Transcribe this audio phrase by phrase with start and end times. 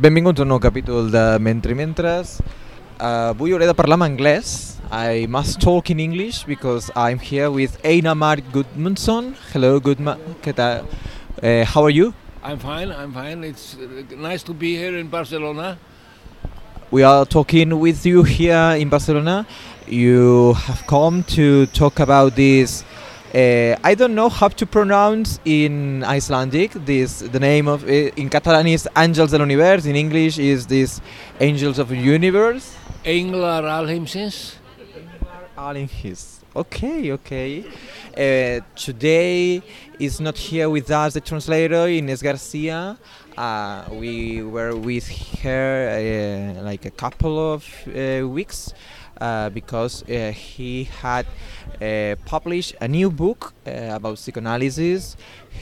[0.00, 2.38] Benvinguts a un nou capítol de Mentre Mentres.
[2.96, 4.78] Uh, avui hauré de parlar en anglès.
[4.88, 9.34] I must talk in English because I'm here with Einar Mark Gudmundsson.
[9.52, 10.16] Hello, Gudma.
[10.40, 10.86] ¿Qué tal?
[11.42, 12.14] Uh, how are you?
[12.42, 13.44] I'm fine, I'm fine.
[13.44, 15.76] It's uh, nice to be here in Barcelona.
[16.90, 19.46] We are talking with you here in Barcelona.
[19.86, 22.84] You have come to talk about this.
[23.32, 26.72] Uh, I don't know how to pronounce in Icelandic.
[26.72, 29.86] This the name of it, in Catalan is Angels del Univers.
[29.86, 31.00] In English is this
[31.38, 32.74] Angels of the Universe.
[33.04, 34.56] Englar Alheimsins.
[35.56, 36.40] Allenhis.
[36.56, 37.64] Okay, okay.
[38.16, 39.62] Uh, today
[40.00, 42.98] is not here with us the translator Ines Garcia.
[43.36, 45.06] Uh, we were with
[45.42, 48.74] her uh, like a couple of uh, weeks
[49.50, 51.26] because uh, he had
[51.80, 55.16] uh, published a new book uh, about psychoanalysis.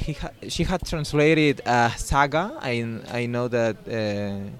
[0.06, 2.52] Ha- she had translated a saga.
[2.60, 4.50] I, I know that uh,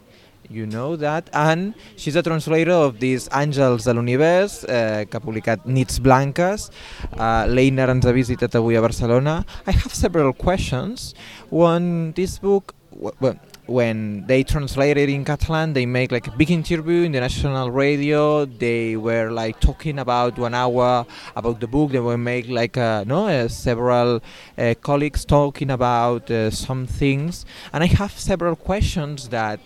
[0.51, 1.29] you know that.
[1.33, 6.71] And she's a translator of this Àngels de l'Univers, eh, que ha publicat Nits Blanques.
[7.12, 9.45] Uh, L'Einar ens ha visitat avui a Barcelona.
[9.67, 11.15] I have several questions.
[11.51, 13.39] One, this book, well,
[13.69, 18.47] when they translated in Catalan, they make like a big interview in the national radio.
[18.47, 21.05] They were like talking about one hour
[21.37, 21.93] about the book.
[21.93, 24.23] They were make like uh, no uh, several
[24.57, 29.61] uh, colleagues talking about uh, some things, and I have several questions that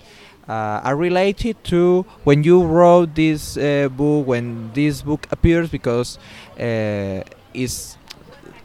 [0.48, 6.19] uh, are related to when you wrote this uh, book, when this book appears, because
[7.55, 7.97] it's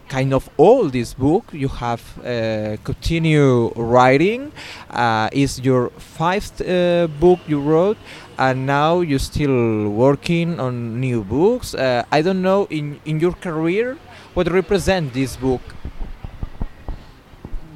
[0.08, 4.52] kind of all This book you have uh, continue writing.
[4.90, 7.98] Uh, is your fifth uh, book you wrote,
[8.38, 11.74] and now you're still working on new books.
[11.74, 13.96] Uh, I don't know in in your career
[14.34, 15.62] what represent this book.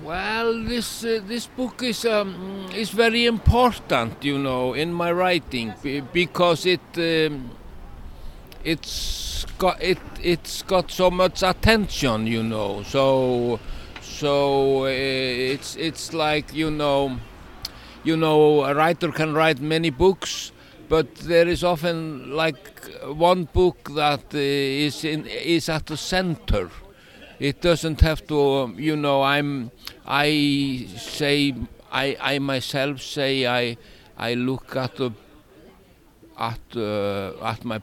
[0.03, 5.75] Well, this uh, this book is um, is very important, you know, in my writing
[5.83, 7.51] be- because it um,
[8.65, 12.83] it's got it it's got so much attention, you know.
[12.85, 13.61] So
[14.01, 17.19] so uh, it's it's like you know,
[18.05, 20.53] you know, a writer can write many books,
[20.89, 26.71] but there is often like one book that uh, in is at the center.
[27.43, 29.23] It doesn't have to, um, you know.
[29.23, 29.73] I'm,
[30.07, 31.53] I say,
[31.91, 33.77] I, I myself say, I,
[34.17, 35.11] I look at the,
[36.39, 37.79] at, uh, at my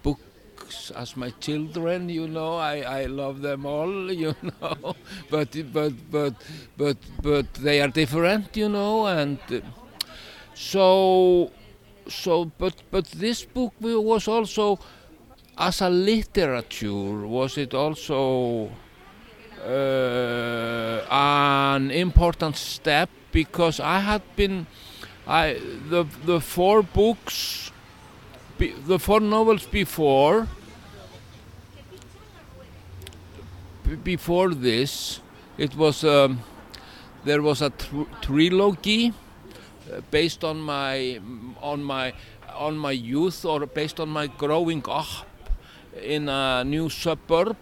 [0.69, 2.09] books as my children.
[2.09, 4.11] You know, I, I love them all.
[4.19, 4.95] You know,
[5.29, 6.33] but but but
[6.77, 8.57] but but they are different.
[8.57, 9.61] You know, and uh,
[10.53, 11.51] so
[12.07, 14.79] so but but this book was also
[15.57, 18.69] as a literature was it also
[19.65, 24.65] uh, an important step because I had been
[25.27, 25.59] I
[25.89, 27.71] the the four books
[28.57, 30.47] be, the four novels before
[33.97, 35.19] before this
[35.57, 36.39] it was um,
[37.23, 39.13] there was a tr- trilogy
[39.91, 41.19] uh, based on my
[41.61, 42.13] on my
[42.55, 45.27] on my youth or based on my growing up
[46.01, 47.57] in a new suburb.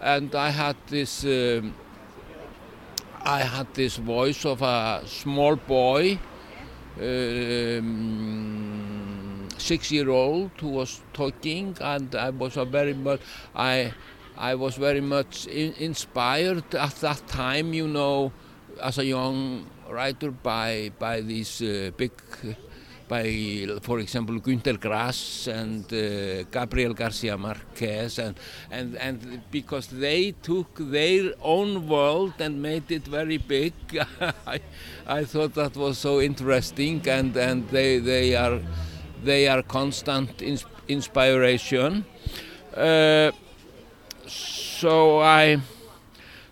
[0.00, 1.74] And I had this um,
[3.24, 6.18] I had this voice of a small boy
[7.00, 7.88] um,
[9.58, 11.76] six year old who was talking.
[11.80, 13.20] And I was a very much
[13.54, 13.92] I
[14.36, 18.32] I was very much in, inspired at that time you know
[18.80, 22.12] as a young writer by by these uh, big
[23.12, 28.34] by, for example, Günter Grass and uh, Gabriel Garcia Marquez, and,
[28.70, 33.74] and, and because they took their own world and made it very big,
[34.46, 34.60] I,
[35.06, 38.60] I thought that was so interesting, and, and they, they, are,
[39.22, 42.04] they are constant ins inspiration.
[42.74, 43.30] Uh,
[44.82, 45.60] so I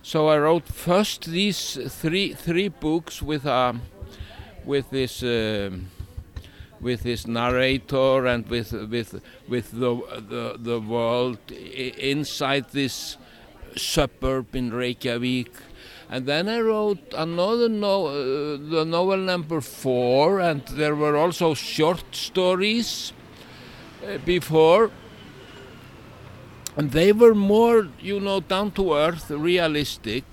[0.01, 3.75] so I wrote first these three three books with a
[4.63, 5.21] with this.
[5.23, 5.89] Um,
[6.81, 9.93] with his narrator and with with with the
[10.31, 13.17] the, the world inside this
[13.77, 15.51] suburb in Reykjavik.
[16.09, 18.13] And then I wrote another no, uh,
[18.57, 23.13] the novel number four, and there were also short stories
[24.03, 24.89] uh, before.
[26.77, 30.23] And they were more, you know, down to earth, realistic.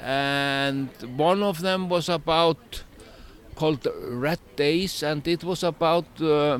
[0.00, 2.84] And one of them was about
[3.54, 6.58] called Red Days, and it was about, uh,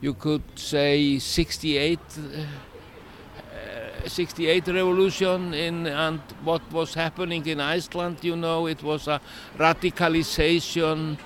[0.00, 8.18] you could say, 68, uh, 68 revolution in and what was happening in Iceland.
[8.22, 9.20] You know, it was a
[9.58, 11.18] radicalization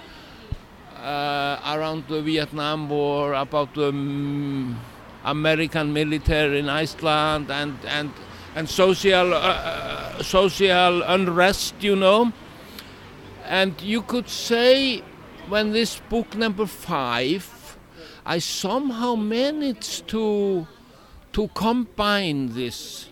[0.97, 4.79] uh, around the Vietnam War, about the um,
[5.31, 8.11] American military in Iceland, and and
[8.55, 12.33] and social uh, uh, social unrest, you know.
[13.45, 15.03] And you could say,
[15.49, 17.79] when this book number five,
[18.27, 20.67] I somehow managed to
[21.33, 23.09] to combine this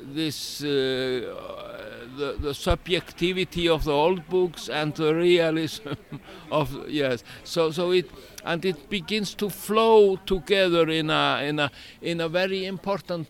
[0.00, 5.92] this uh, the, the subjectivity of the old books and the realism
[6.50, 7.24] of yes.
[7.44, 8.10] So so it
[8.44, 11.70] and it begins to flow together in a in a
[12.02, 13.28] in a very important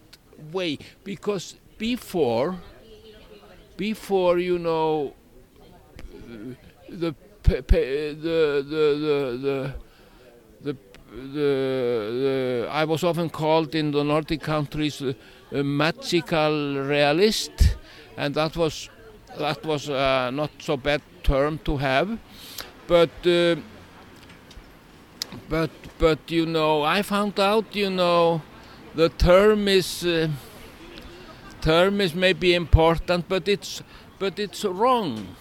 [0.52, 0.78] way.
[1.04, 2.56] Because before
[3.76, 5.14] before you know
[6.88, 8.14] the the the
[9.42, 9.74] the
[10.62, 10.76] the,
[11.32, 15.12] the I was often called in the Nordic countries uh,
[15.52, 17.73] a magical realist
[18.16, 18.88] and that was
[19.38, 22.18] that was uh, not so bad term to have.
[22.86, 23.56] But uh,
[25.48, 28.42] but but you know I found out you know
[28.94, 30.28] the term is uh,
[31.60, 33.82] term is maybe important but it's
[34.18, 35.36] but it's wrong.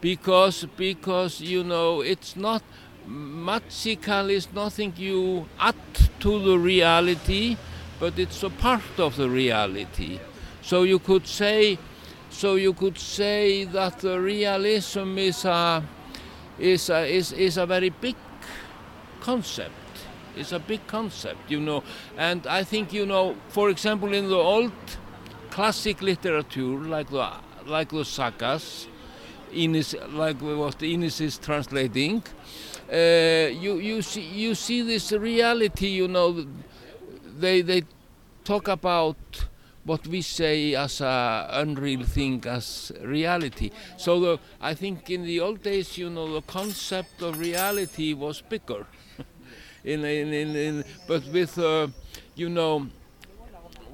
[0.00, 2.62] Because because you know it's not
[3.06, 5.74] magical is nothing you add
[6.20, 7.56] to the reality
[7.98, 10.20] but it's a part of the reality.
[10.62, 11.78] So you could say
[12.30, 15.82] so you could say that realism is a,
[16.58, 18.16] is a, is, is a very big
[19.20, 19.72] concept.
[20.36, 21.82] It's a big concept, you know.
[22.16, 24.72] And I think, you know, for example, in the old
[25.50, 27.30] classic literature, like the,
[27.64, 28.86] like the sagas,
[29.54, 32.22] Ines, like what Ines is translating,
[32.92, 32.96] uh,
[33.64, 36.46] you, you, see, you see this reality, you know,
[37.38, 37.82] they, they
[38.44, 39.16] talk about
[39.86, 43.70] what we say as a unreal thing as reality.
[43.96, 48.42] So the, I think in the old days, you know, the concept of reality was
[48.42, 48.84] bigger.
[49.84, 51.86] in, in, in, in, but with, uh,
[52.34, 52.88] you know,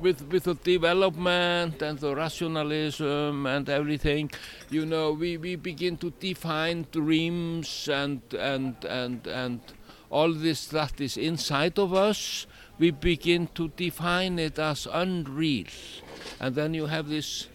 [0.00, 4.30] with with the development and the rationalism and everything,
[4.68, 9.60] you know, we, we begin to define dreams and and and and
[10.10, 12.46] all this that is inside of us
[12.78, 15.66] we begin to define it as unreal.
[16.40, 17.48] And then you have this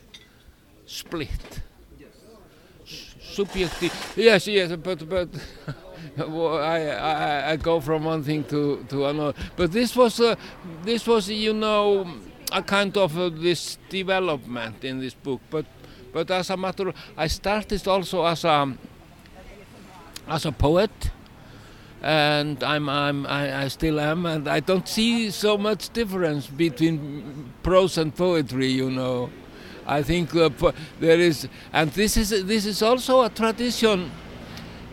[0.86, 1.62] split.
[3.20, 4.14] Subjective.
[4.16, 5.30] Yes, yes, but but
[6.18, 9.38] I, I I go from one thing to to another.
[9.56, 10.38] But this was a,
[10.84, 12.08] this was you know
[12.52, 15.42] a kind of uh, this development in this book.
[15.50, 15.66] But
[16.14, 18.74] but as a matter, of, I started also as a
[20.28, 21.12] as a poet
[22.08, 27.52] and I'm, I'm I, I, still am, and I don't see so much difference between
[27.64, 28.68] prose and poetry.
[28.68, 29.30] You know,
[29.86, 30.50] I think uh,
[31.02, 34.10] there is, and this is this is also a tradition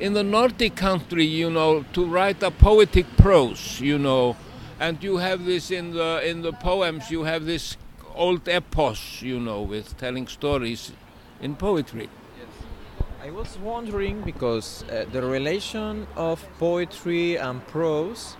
[0.00, 1.24] in the Nordic country.
[1.24, 3.80] You know, to write a poetic prose.
[3.80, 4.36] You know,
[4.80, 7.12] and you have this in the in the poems.
[7.12, 7.76] You have this
[8.16, 9.22] old epos.
[9.22, 10.90] You know, with telling stories
[11.40, 12.08] in poetry.
[13.24, 18.36] I was wondering because uh, the relation of poetry and prose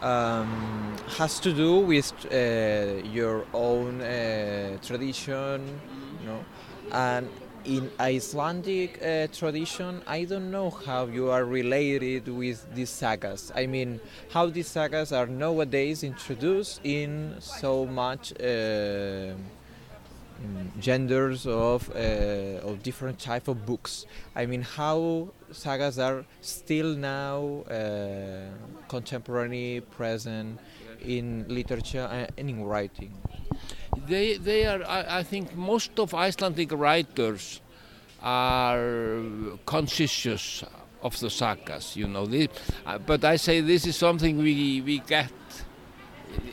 [0.00, 5.80] um, has to do with uh, your own uh, tradition,
[6.20, 6.44] you know,
[6.92, 7.28] and
[7.64, 13.50] in Icelandic uh, tradition, I don't know how you are related with these sagas.
[13.56, 13.98] I mean,
[14.30, 19.34] how these sagas are nowadays introduced in so much uh,
[20.80, 24.06] genders of uh, of different type of books.
[24.36, 28.50] I mean, how sagas are still now uh,
[28.88, 30.60] contemporary, present
[31.00, 33.12] in literature and in writing.
[34.06, 34.82] They they are.
[34.84, 37.60] I, I think most of Icelandic writers
[38.22, 39.22] are
[39.66, 40.64] conscious
[41.02, 41.96] of the sagas.
[41.96, 42.48] You know, they,
[42.86, 45.32] uh, but I say this is something we we get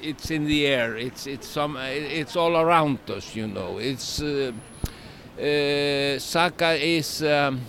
[0.01, 0.95] it's in the air.
[0.95, 3.35] It's it's some it's all around us.
[3.35, 3.77] You know.
[3.77, 4.51] It's uh,
[5.37, 7.61] uh, Saka is um,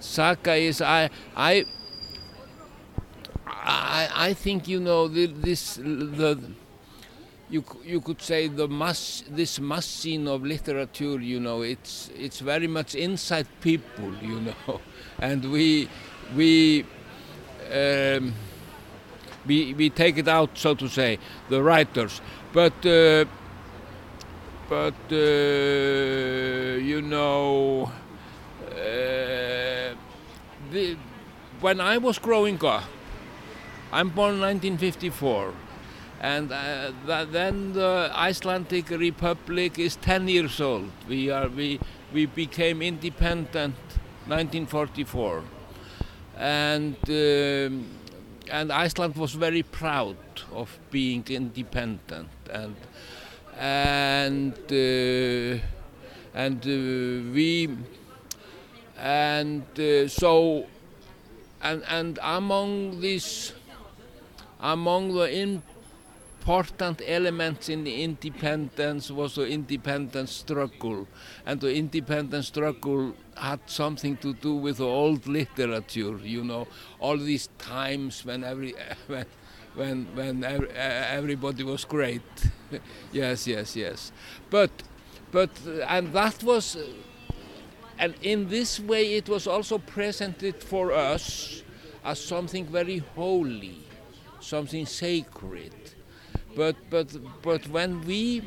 [0.00, 1.64] Saka is I I.
[3.62, 6.40] I, I think you know the, this the
[7.50, 12.68] you you could say the mass this machine of literature you know it's it's very
[12.68, 14.80] much inside people you know
[15.18, 15.88] and we
[16.34, 16.84] we
[17.72, 18.32] um,
[19.46, 21.18] we, we take it out, so to say,
[21.48, 22.20] the writers.
[22.52, 23.24] But, uh,
[24.68, 25.16] but uh,
[26.80, 27.90] you know,
[28.70, 29.94] uh,
[30.70, 30.96] the,
[31.60, 32.84] when I was growing up,
[33.92, 35.52] I'm born in 1954,
[36.20, 36.92] and uh,
[37.24, 40.90] then the Icelandic Republic is 10 years old.
[41.08, 41.80] We are we
[42.12, 43.74] we became independent
[44.26, 45.42] 1944
[46.36, 47.86] and um,
[48.50, 50.16] and Iceland was very proud
[50.52, 52.28] of being independent.
[52.50, 52.76] And
[53.58, 55.62] and uh,
[56.34, 57.68] and uh, we
[58.98, 60.66] and uh, so
[61.62, 63.52] and and among these
[64.60, 65.30] among the
[66.40, 71.06] important elements in the independence was the independence struggle.
[71.44, 76.66] And the independence struggle had something to do with the old literature you know.
[76.98, 78.74] All these times when every
[79.06, 79.26] when
[79.74, 82.22] when when every, everybody was great.
[83.12, 84.12] Yes yes yes.
[84.48, 84.70] But
[85.32, 85.50] but
[85.88, 86.76] and that was
[87.98, 91.62] and in this way it was also presented for us
[92.02, 93.78] as something very holy
[94.40, 95.74] something sacred
[96.56, 97.08] but but
[97.42, 98.42] but when we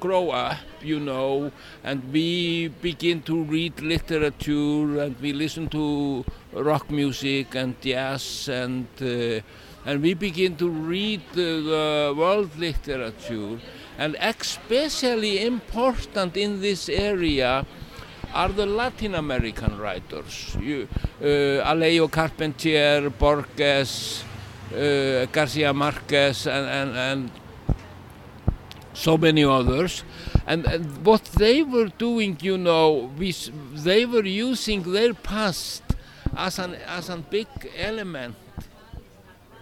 [0.00, 1.50] grow up you know
[1.82, 8.86] and we begin to read literature and we listen to rock music and jazz and
[9.00, 9.40] uh,
[9.86, 13.58] and we begin to read the, the world literature
[13.98, 17.64] and especially important in this area
[18.34, 20.56] are the Latin American writers.
[20.60, 20.88] You,
[21.22, 24.24] uh, Alejo Carpentier, Borges
[24.72, 27.30] uh, Garcia Marquez and, and, and
[28.94, 30.04] so many others.
[30.46, 33.32] And, and, what they were doing, you know, we,
[33.74, 35.82] they were using their past
[36.36, 37.46] as an as a big
[37.76, 38.36] element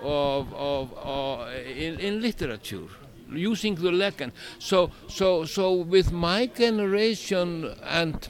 [0.00, 2.86] of, of, of in, in literature,
[3.30, 4.32] using the legend.
[4.58, 8.28] So so so with my generation and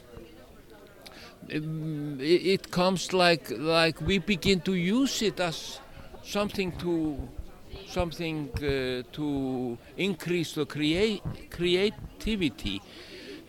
[1.54, 5.80] um, it, it comes like like we begin to use it as
[6.22, 7.16] something to
[7.92, 12.80] something uh, to increase the create creativity.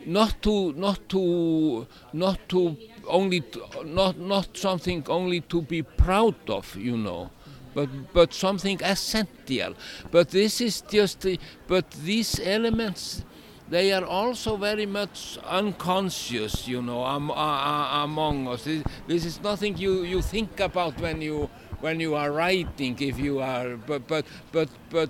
[0.06, 6.50] Not to not to not to only to, not not something only to be proud
[6.50, 7.32] of you know
[7.74, 9.76] but but something essential.
[10.12, 11.26] But this is just
[11.68, 13.24] but these elements
[13.70, 18.66] they are also very much unconscious you know am, uh, among us.
[18.66, 21.50] This, this is nothing you you think about when you
[21.84, 25.10] when you are writing if you are but but but but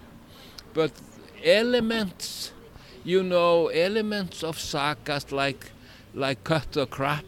[0.74, 0.92] but
[1.44, 2.52] elements
[3.04, 5.72] you know elements of sagas like
[6.16, 7.26] like cut the crap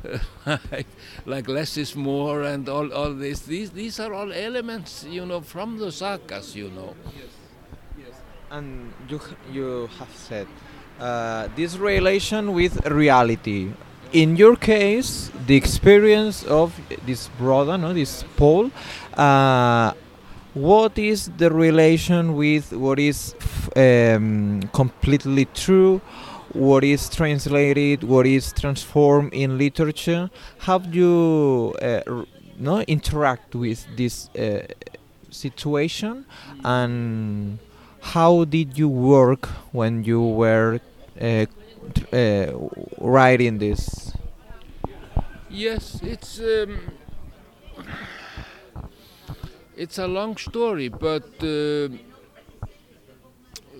[0.72, 0.86] like,
[1.26, 5.42] like less is more and all, all this these these are all elements you know
[5.42, 7.32] from the sagas you know yes,
[7.98, 8.16] yes.
[8.50, 9.20] and you
[9.52, 10.46] you have said
[11.00, 13.72] uh, this relation with reality
[14.12, 18.70] in your case, the experience of this brother, no, this Paul,
[19.14, 19.92] uh,
[20.54, 23.34] what is the relation with what is
[23.76, 26.00] um, completely true,
[26.52, 30.30] what is translated, what is transformed in literature?
[30.58, 32.24] How do you uh,
[32.58, 34.66] no interact with this uh,
[35.30, 36.26] situation,
[36.64, 37.58] and
[38.00, 40.80] how did you work when you were
[42.12, 42.52] uh,
[42.98, 44.12] writing this?
[45.48, 46.78] Yes, it's um,
[49.76, 51.88] it's a long story, but uh,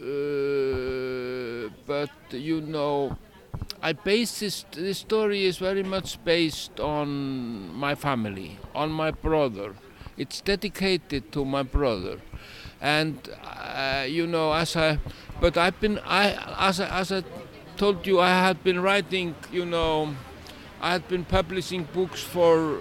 [0.02, 3.16] uh, but you know,
[3.82, 4.64] I base this.
[4.98, 9.74] Story is very much based on my family, on my brother.
[10.16, 12.18] It's dedicated to my brother,
[12.80, 14.98] and uh, you know, as I,
[15.40, 17.24] but I've been I as a, as a
[17.80, 20.14] told you I had been writing, you know,
[20.82, 22.76] I had been publishing books for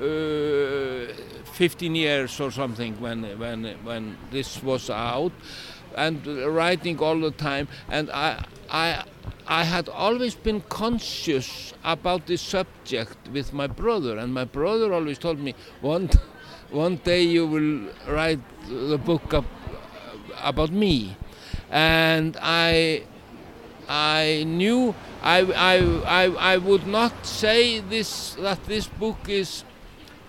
[0.00, 1.06] uh,
[1.52, 5.32] 15 years or something when when when this was out,
[5.94, 7.68] and writing all the time.
[7.88, 9.04] And I I
[9.46, 15.18] I had always been conscious about this subject with my brother, and my brother always
[15.18, 16.10] told me one
[16.70, 17.74] one day you will
[18.08, 18.42] write
[18.90, 19.44] the book up,
[20.42, 21.16] about me,
[21.70, 23.04] and I
[23.88, 29.64] I knew I, I, I, I would not say this that this book is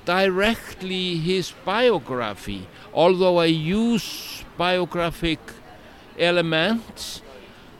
[0.06, 5.40] directly his biography, although I use biographic
[6.18, 7.22] elements.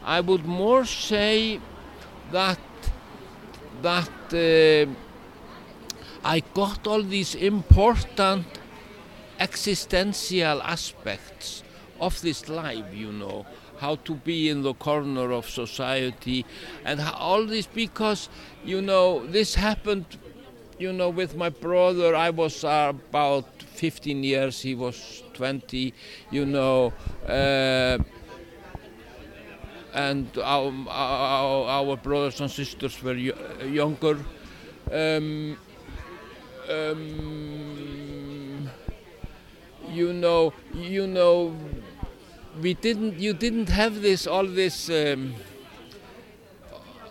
[0.04, 1.60] I would more say
[2.32, 2.60] that
[3.82, 4.92] that uh,
[6.24, 8.46] I got all these important
[9.40, 11.64] existential aspects
[12.00, 13.46] of this life, you know
[13.84, 16.46] how to be in the corner of society,
[16.86, 18.30] and all this because,
[18.64, 20.06] you know, this happened,
[20.80, 22.16] you know, with my brother.
[22.16, 25.94] I was uh, about 15 years, he was 20,
[26.32, 26.94] you know.
[27.28, 27.98] Uh,
[29.94, 34.18] and our, our, our, brothers and sisters were younger.
[34.92, 35.58] Um,
[36.70, 38.70] um,
[39.92, 41.54] you know, you know,
[42.62, 45.34] we didn't, you didn't have this, all this, um,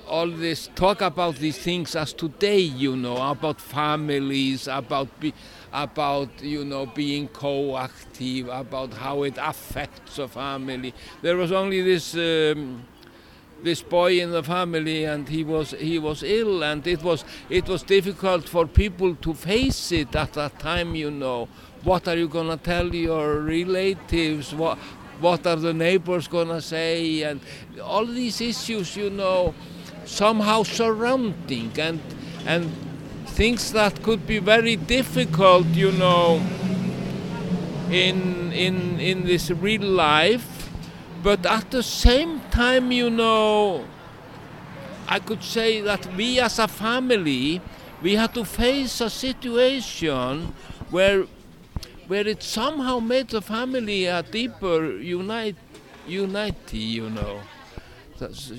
[0.08, 5.32] all this talk about these things as today, you know, about families, about be,
[5.72, 10.92] about you know being co-active, about how it affects a family.
[11.22, 12.84] There was only this um,
[13.62, 17.66] this boy in the family, and he was he was ill, and it was it
[17.66, 21.48] was difficult for people to face it at that time, you know.
[21.84, 24.54] What are you gonna tell your relatives?
[24.54, 24.78] What
[25.22, 27.22] what are the neighbors gonna say?
[27.22, 27.40] And
[27.82, 29.54] all these issues, you know
[30.04, 32.00] somehow surrounding and
[32.46, 32.70] and
[33.26, 36.40] things that could be very difficult, you know,
[37.90, 40.70] in in in this real life,
[41.22, 43.84] but at the same time, you know,
[45.08, 47.60] I could say that we as a family,
[48.02, 50.52] we had to face a situation
[50.90, 51.24] where
[52.08, 55.56] where it somehow made the family a deeper unite
[56.06, 57.40] unity, you know.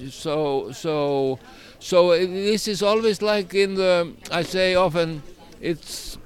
[0.09, 1.39] So, so,
[1.79, 4.13] so this is always like in the.
[4.31, 5.23] I say often,
[5.61, 6.17] it's,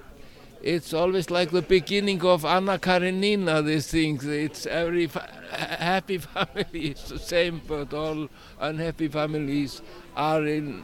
[0.63, 3.61] it's always like the beginning of Anna Karenina.
[3.61, 4.25] These things.
[4.25, 8.27] It's every fa happy family is the same, but all
[8.59, 9.81] unhappy families
[10.15, 10.83] are in,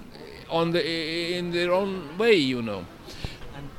[0.50, 2.86] on the in their own way, you know.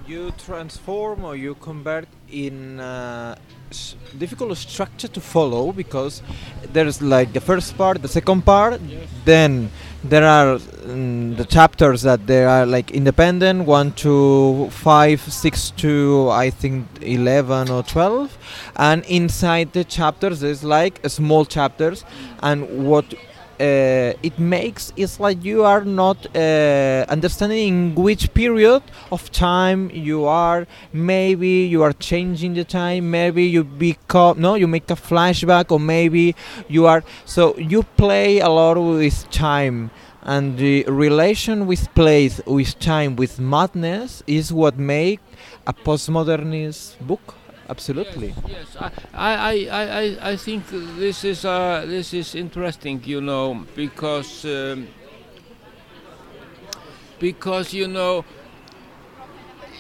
[0.07, 2.81] You transform or you convert in.
[2.81, 3.37] Uh,
[4.19, 6.23] difficult structure to follow because
[6.73, 9.09] there's like the first part, the second part, yes.
[9.25, 9.71] then
[10.05, 16.29] there are um, the chapters that they are like independent one to five six to
[16.31, 18.37] i think 11 or 12
[18.77, 22.05] and inside the chapters there's like small chapters
[22.43, 23.15] and what
[23.61, 29.91] uh, it makes it's like you are not uh, understanding in which period of time
[29.91, 30.67] you are.
[30.93, 35.81] Maybe you are changing the time maybe you become no you make a flashback or
[35.81, 36.35] maybe
[36.69, 39.91] you are so you play a lot with time.
[40.23, 45.21] And the relation with place with time with madness is what make
[45.67, 47.35] a postmodernist book
[47.69, 48.35] absolutely.
[48.47, 48.93] Yes, yes.
[49.13, 49.53] I, I,
[50.23, 54.89] I, I think this is uh, this is interesting, you know, because um,
[57.19, 58.25] because you know,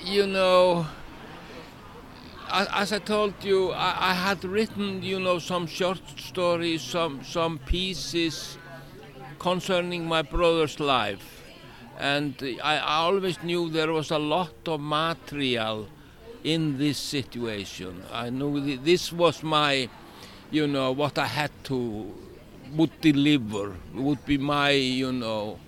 [0.05, 0.87] you know,
[2.51, 7.59] as I told you, I, I had written, you know, some short stories, some some
[7.59, 8.59] pieces
[9.38, 11.42] concerning my brother's life,
[11.99, 15.88] and I, I always knew there was a lot of material
[16.44, 18.02] in this situation.
[18.12, 19.88] I knew this was my,
[20.50, 22.12] you know, what I had to
[22.74, 25.59] would deliver would be my, you know,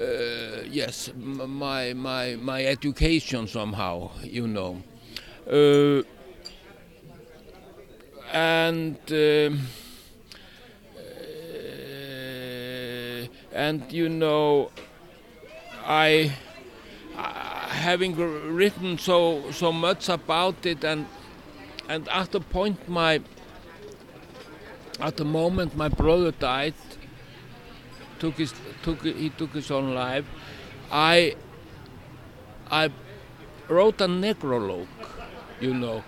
[0.00, 4.82] uh, yes, my my my education somehow, you know,
[5.50, 6.02] uh,
[8.32, 8.98] and.
[9.12, 9.60] Um,
[10.96, 11.00] uh,
[13.52, 14.70] and you know,
[15.84, 16.32] I
[17.16, 18.16] having
[18.56, 21.06] written so so much about it and
[21.88, 23.20] and at the point my
[25.00, 26.74] at the moment my brother died
[28.18, 30.24] took his took he took his own life
[30.90, 31.36] I
[32.70, 32.90] I
[33.68, 34.88] wrote a necrologue
[35.60, 36.04] you know.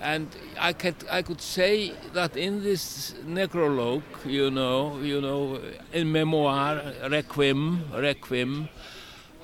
[0.00, 5.58] And I could I could say that in this necrologue you know you know
[5.92, 8.68] in memoir requiem requiem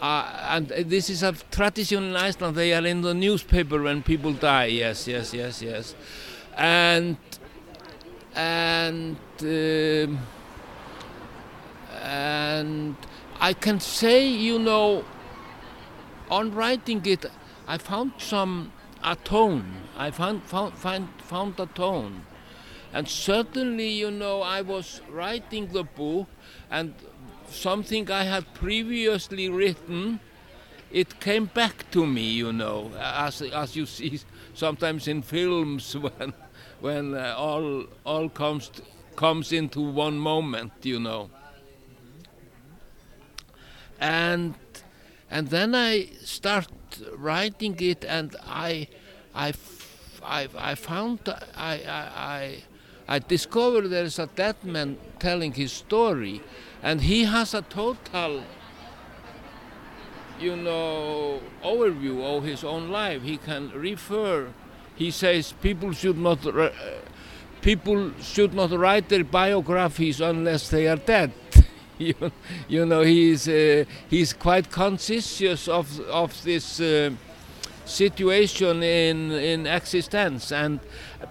[0.02, 2.56] uh, and this is a tradition in Iceland.
[2.56, 4.64] They are in the newspaper when people die.
[4.64, 5.94] Yes, yes, yes, yes.
[6.56, 7.16] And
[8.34, 10.08] and uh,
[12.02, 12.96] and
[13.38, 15.04] I can say, you know,
[16.28, 17.26] on writing it,
[17.68, 18.72] I found some
[19.04, 19.82] a tone.
[19.96, 22.26] I found found find, found a tone,
[22.92, 26.26] and certainly, you know, I was writing the book
[26.72, 26.92] and
[27.54, 30.20] something I had previously written,
[30.90, 34.20] it came back to me, you know, as, as you see
[34.54, 36.34] sometimes in films when,
[36.80, 38.70] when uh, all, all comes,
[39.16, 41.30] comes into one moment, you know.
[44.00, 44.54] And,
[45.30, 46.68] and then I start
[47.16, 48.88] writing it and I,
[49.34, 49.54] I,
[50.24, 51.20] I, I found,
[51.56, 52.62] I, I
[53.18, 56.42] discovered there is a dead man telling his story
[56.82, 58.42] and he has a total
[60.40, 63.22] you know overview of his own life.
[63.22, 64.48] He can refer
[64.96, 66.70] he says people should not uh,
[67.60, 71.32] people should not write their biographies unless they are dead.
[71.98, 72.32] You,
[72.66, 77.10] you know he's uh, he's quite conscious of of this uh,
[77.84, 80.80] situation in in existence and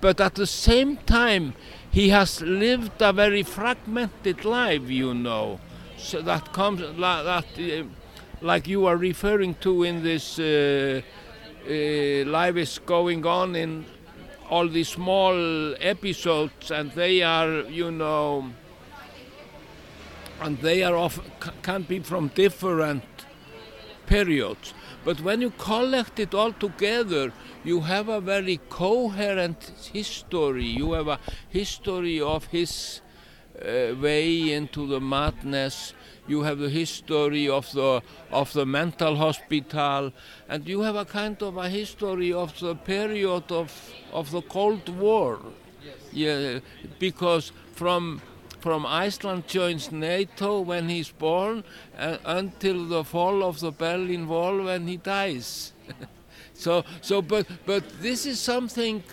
[0.01, 1.53] but at the same time
[1.89, 5.59] he has lived a very fragmented life you know.
[5.97, 7.83] So that comes like that uh,
[8.41, 11.01] like you are referring to in this uh,
[11.65, 13.85] uh, life is going on in
[14.49, 18.51] all these small episodes and they are you know
[20.41, 21.21] and they are of
[21.61, 23.03] can be from different
[24.07, 27.31] periods but when you collect it all together,
[27.63, 30.65] you have a very coherent history.
[30.65, 33.01] You have a history of his
[33.59, 35.93] uh, way into the madness.
[36.27, 40.13] You have the history of the of the mental hospital,
[40.47, 43.71] and you have a kind of a history of the period of
[44.13, 45.39] of the Cold War.
[45.83, 45.95] Yes.
[46.11, 46.59] Yeah,
[46.99, 48.21] because from
[48.61, 51.63] from Iceland joins NATO when he's born
[51.97, 55.73] uh, until the fall of the Berlin Wall when he dies.
[56.53, 59.03] so, so, but, but this is something,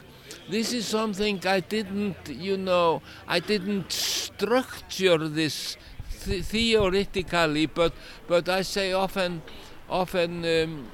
[0.51, 5.77] this is something I didn't, you know, I didn't structure this
[6.25, 7.93] th theoretically, but,
[8.27, 9.43] but I say often,
[9.89, 10.89] often, um,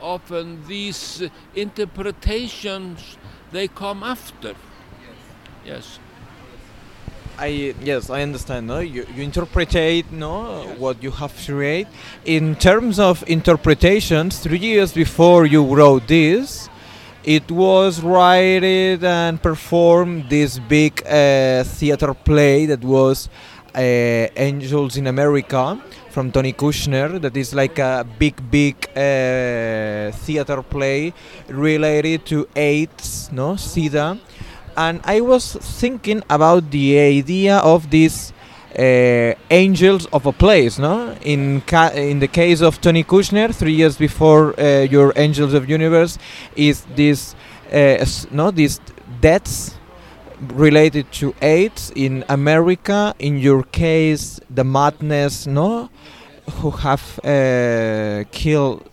[0.00, 1.22] often these
[1.54, 3.16] interpretations
[3.52, 4.54] they come after.
[5.64, 6.00] Yes.
[7.40, 8.66] I yes, I understand.
[8.66, 11.86] No, you, you interpretate no what you have to read.
[12.26, 16.68] In terms of interpretations, three years before you wrote this,
[17.24, 23.30] it was written and performed this big uh, theater play that was
[23.74, 27.18] uh, Angels in America from Tony Kushner.
[27.22, 31.14] That is like a big, big uh, theater play
[31.48, 34.18] related to AIDS, no, SIDA
[34.80, 38.32] and I was thinking about the idea of these
[38.78, 41.14] uh, angels of a place, no?
[41.22, 41.62] In
[41.94, 46.18] in the case of Tony Kushner, three years before uh, your Angels of Universe,
[46.56, 47.34] is this
[47.72, 48.80] uh, no these
[49.20, 49.76] deaths
[50.54, 53.14] related to AIDS in America.
[53.18, 55.90] In your case, the madness, no,
[56.58, 58.88] who have uh, killed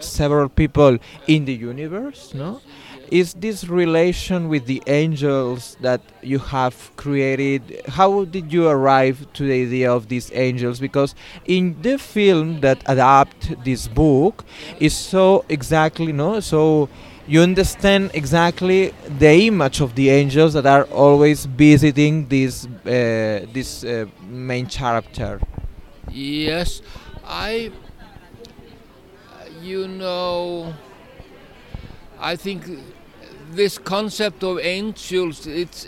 [0.00, 2.60] several people in the universe, no
[3.10, 9.44] is this relation with the angels that you have created how did you arrive to
[9.46, 10.80] the idea of these angels?
[10.80, 14.44] Because in the film that adapt this book
[14.80, 16.88] is so exactly no so
[17.26, 23.84] you understand exactly the image of the angels that are always visiting this uh, this
[23.84, 25.40] uh, main character.
[26.10, 26.80] Yes
[27.24, 27.70] i
[29.60, 30.72] you know
[32.20, 32.64] I think
[33.50, 35.86] this concept of angels, it's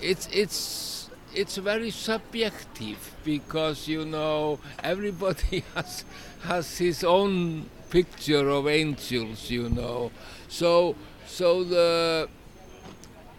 [0.00, 6.04] it's it's it's very subjective because you know everybody has
[6.42, 10.10] has his own picture of angels, you know.
[10.48, 10.94] So
[11.26, 12.28] so the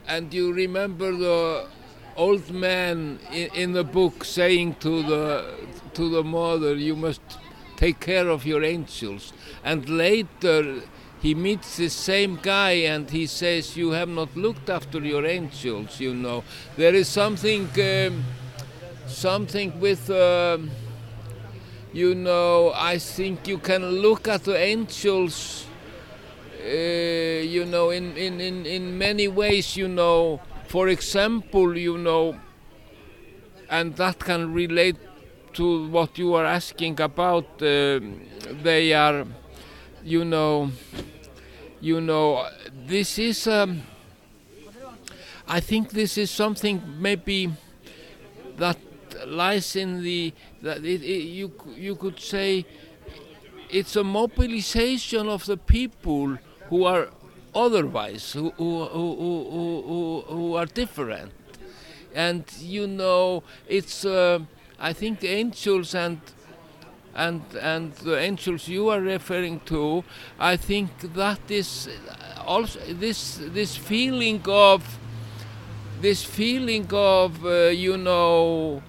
[0.08, 1.68] and you remember the
[2.18, 5.46] old man in, in the book saying to the
[5.94, 7.22] to the mother, "You must
[7.78, 10.82] take care of your angels," and later
[11.22, 16.00] he meets the same guy and he says, You have not looked after your angels,
[16.00, 16.44] you know.
[16.78, 18.24] There is something, um,
[19.06, 20.60] something with, uh,
[21.92, 25.66] you know, I think you can look at the angels,
[26.64, 30.40] uh, you know, in, in, in, in many ways, you know.
[30.68, 32.40] For example, you know,
[33.70, 34.96] and that can relate
[35.54, 38.00] to what you are asking about, uh,
[38.64, 39.26] they are
[40.10, 40.72] you know,
[41.80, 42.50] you know,
[42.88, 43.48] this is.
[43.48, 43.84] Um,
[45.48, 47.52] I think this is something maybe
[48.58, 48.78] that
[49.28, 52.66] lies in the that it, it, you you could say
[53.70, 56.38] it's a mobilization of the people
[56.70, 57.10] who are
[57.54, 61.32] otherwise who who who who, who, are different
[62.14, 64.40] and you know it's uh,
[64.80, 66.20] I think angels and
[67.20, 70.04] and and the angels you are referring to,
[70.40, 71.90] I think that is
[72.46, 75.00] also this this feeling of
[76.02, 78.82] this feeling of uh, you know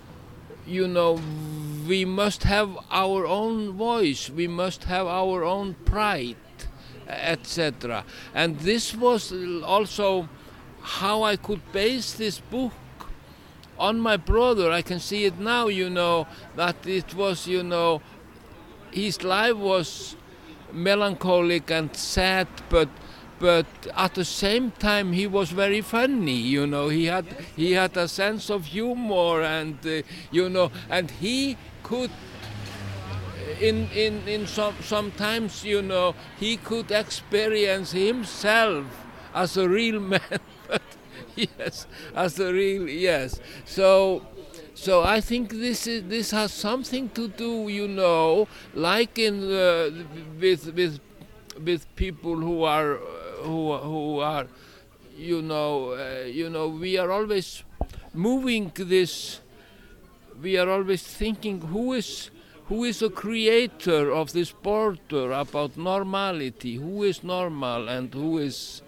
[0.66, 1.18] you know
[1.88, 6.36] we must have our own voice, we must have our own pride,
[7.08, 8.04] etc.
[8.32, 9.32] And this was
[9.64, 10.28] also
[10.82, 12.72] how I could base this book
[13.76, 14.70] on my brother.
[14.70, 18.02] I can see it now, you know, that it was, you know,
[18.92, 20.16] his life was
[20.72, 22.88] melancholic and sad, but
[23.38, 26.36] but at the same time he was very funny.
[26.36, 27.26] You know, he had
[27.56, 32.10] he had a sense of humor, and uh, you know, and he could
[33.60, 38.86] in in in some sometimes you know he could experience himself
[39.34, 40.82] as a real man but
[41.36, 44.22] yes as a real yes so
[44.80, 50.06] so I think this is this has something to do you know like in the,
[50.40, 51.00] with with
[51.62, 52.94] with people who are
[53.42, 54.46] who who are
[55.18, 57.62] you know uh, you know we are always
[58.14, 59.40] moving this
[60.40, 62.30] we are always thinking who is
[62.68, 68.80] who is the creator of this border about normality who is normal and who is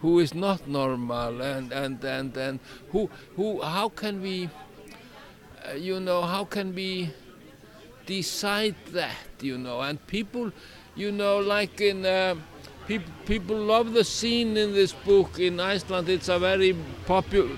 [0.00, 2.58] who is not normal and and and, and
[2.90, 4.65] who who how can we uh,
[5.74, 7.10] you know how can we
[8.06, 9.80] decide that you know?
[9.80, 10.52] And people
[10.94, 12.36] you know like in uh,
[12.86, 15.38] people people love the scene in this book.
[15.38, 16.76] In Iceland it's a very
[17.06, 17.56] popular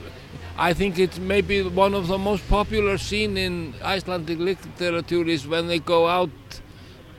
[0.60, 5.68] I think it's maybe one of the most popular scene in Icelandic literature is when
[5.68, 6.30] they go out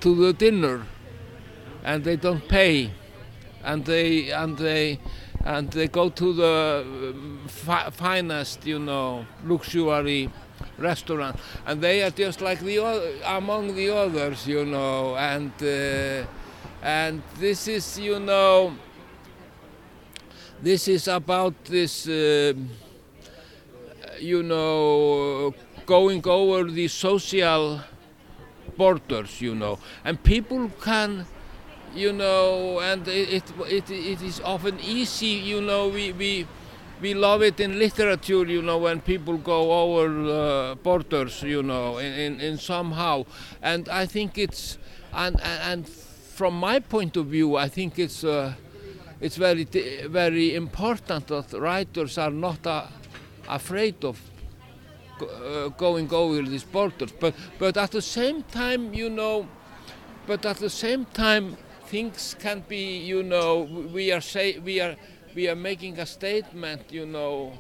[0.01, 0.85] to the dinner
[1.81, 2.91] and they don't pay.
[3.63, 4.99] And they and they
[5.45, 7.15] and they go to the
[7.47, 10.29] fi finest you know luxury
[10.77, 11.37] restaurant.
[11.65, 15.15] And they are just like the other, among the others you know.
[15.15, 16.25] And uh,
[16.81, 18.73] and this is you know
[20.61, 22.53] this is about this uh,
[24.19, 25.53] you know
[25.85, 27.81] going over the social
[28.77, 29.79] borders you know.
[30.03, 31.25] And people can
[31.93, 36.47] you know and it, it, it is often easy you know we, we
[37.01, 41.97] we love it in literature you know when people go over uh, borders you know
[41.97, 43.25] in, in, in somehow.
[43.61, 44.77] And I think it's
[45.13, 48.53] and and from my point of view I think it's uh,
[49.21, 49.63] it's very
[50.07, 52.87] very important that writers are not uh,
[53.47, 54.19] afraid of
[55.21, 57.11] uh, going over these borders.
[57.19, 59.47] But but at the same time you know
[60.27, 61.57] but at the same time
[61.87, 63.61] things can be you know
[63.93, 64.95] we are say we are
[65.39, 67.53] we are making a statement you know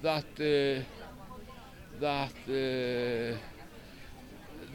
[0.00, 0.80] that uh,
[1.98, 3.36] that uh,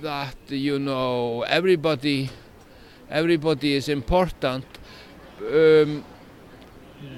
[0.01, 2.29] that you know everybody
[3.09, 4.65] everybody is important.
[5.39, 6.03] Um,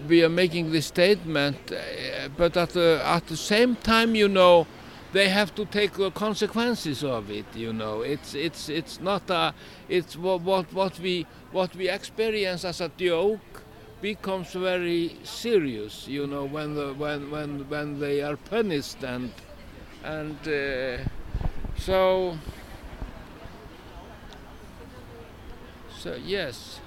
[0.08, 4.67] we are making this statement uh, but at the at the same time you know
[5.13, 8.03] they have to take the consequences of it you know.
[8.03, 9.56] It's it's it's not a
[9.89, 13.63] it's what what, what we what we experience as a joke
[14.02, 19.32] becomes very serious you know when the when when when they are punished and
[20.04, 20.98] and uh,
[21.78, 22.38] so
[25.98, 26.80] so yes.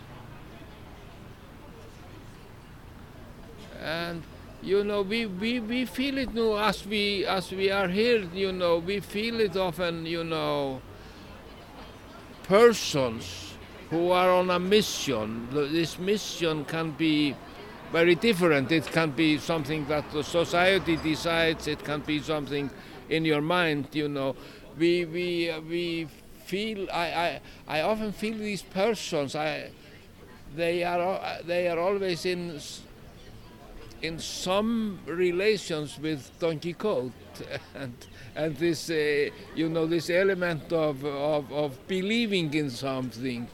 [3.83, 4.23] And
[4.63, 8.53] you know we, we, we feel it now as we as we are here you
[8.53, 10.83] know we feel it often you know
[12.43, 13.50] persons
[13.91, 15.49] who are on a mission.
[15.53, 17.35] This mission can be
[17.93, 18.71] very different.
[18.71, 21.67] It can be something that the society decides.
[21.67, 22.71] It can be something
[23.09, 24.37] in your mind you know.
[24.79, 26.09] We we we
[26.45, 29.71] feel i i, I often feel these persons i
[30.57, 32.59] they are they are always in
[34.03, 37.13] in some relations with Don Quixote.
[37.75, 37.95] And
[38.35, 43.49] and this uh, you know this element of, of, of believing in something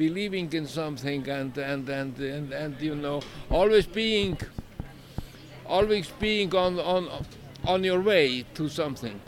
[0.00, 3.18] believing in something and and, and and and you know
[3.50, 4.36] always being
[5.66, 7.02] always being on on
[7.72, 9.20] on your way to something.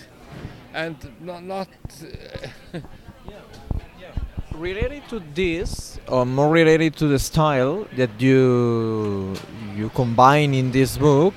[0.74, 1.68] And not not
[2.02, 2.80] uh,
[4.66, 9.34] related to this or more related to the style that you
[9.76, 11.34] you combine in this book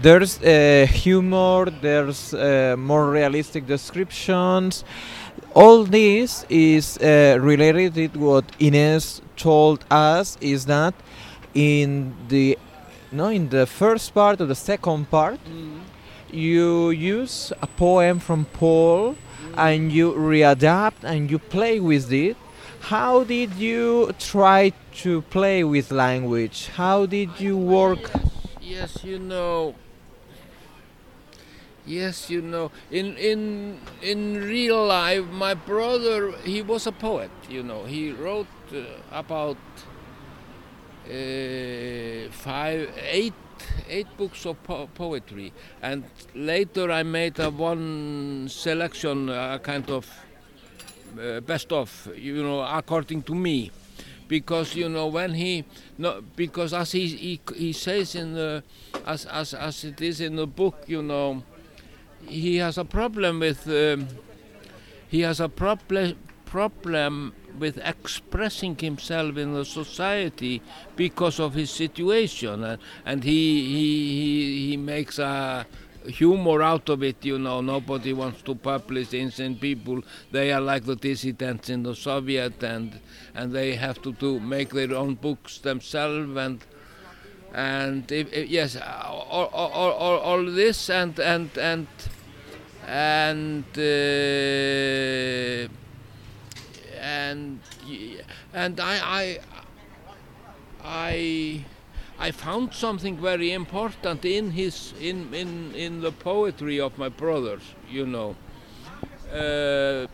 [0.00, 4.84] there's uh, humor there's uh, more realistic descriptions
[5.54, 10.94] all this is uh, related to what Ines told us is that
[11.54, 12.58] in the
[13.10, 15.80] no in the first part or the second part mm,
[16.30, 19.16] you use a poem from Paul
[19.56, 22.36] and you readapt and you play with it.
[22.80, 26.68] How did you try to play with language?
[26.68, 28.10] How did you work?
[28.12, 29.74] yes, yes you know
[31.86, 37.62] yes you know in in in real life my brother he was a poet you
[37.62, 37.84] know.
[37.84, 39.56] He wrote uh, about
[41.06, 43.34] uh, five eight
[43.88, 45.52] eight books of po- poetry.
[45.82, 50.08] And later i made a one selection a kind of
[51.20, 53.70] uh, best of you know according to me.
[54.28, 55.64] Because you know when he
[55.98, 58.62] no because as he he, he says in the
[59.06, 61.42] as, as as it is in the book you know
[62.26, 64.08] he has a problem with um,
[65.08, 70.60] he has a problem problem with expressing himself in the society
[70.96, 75.66] because of his situation, and, and he, he he he makes a
[76.06, 77.24] humor out of it.
[77.24, 80.02] You know, nobody wants to publish insane people.
[80.30, 83.00] They are like the dissidents in the Soviet, and
[83.34, 86.64] and they have to do make their own books themselves and.
[87.54, 91.86] And if, if, yes, all, all, all, all this and and and
[92.86, 95.68] and uh,
[96.98, 97.60] and
[98.54, 99.38] and I, I
[100.82, 101.64] I
[102.18, 107.62] I found something very important in his in in in the poetry of my brothers.
[107.90, 108.34] You know,
[109.30, 110.06] uh,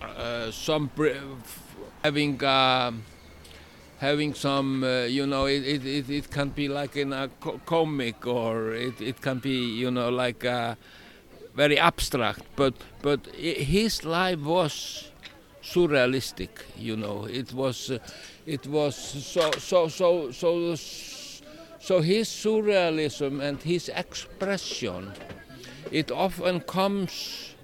[0.00, 0.90] uh, some
[2.04, 2.40] having.
[3.98, 7.60] Having some, uh, you know, it, it, it, it, can be like in a co
[7.66, 10.44] comic or it, it can be, you know, like
[11.54, 12.42] very abstract.
[12.54, 15.10] But, but his life was
[15.62, 17.24] surrealistic, you know.
[17.24, 17.98] It was, uh,
[18.46, 25.12] it was so, so, so, so, so his surrealism and his expression,
[25.90, 27.54] it often comes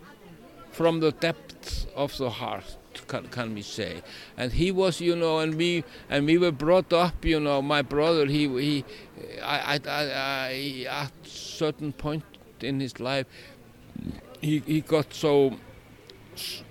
[0.73, 2.77] from the depth of the heart
[3.07, 4.03] can, can we say?
[4.37, 7.63] And he was, you know, and we and we were brought up, you know.
[7.63, 8.85] My brother, he he,
[9.43, 12.25] I, I, I, at certain point
[12.61, 13.27] in his life,
[14.41, 15.57] he he got so